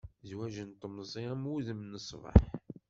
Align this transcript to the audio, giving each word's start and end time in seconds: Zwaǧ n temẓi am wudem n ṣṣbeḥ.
Zwaǧ 0.29 0.55
n 0.63 0.69
temẓi 0.79 1.23
am 1.33 1.43
wudem 1.49 1.81
n 1.83 1.93
ṣṣbeḥ. 2.03 2.39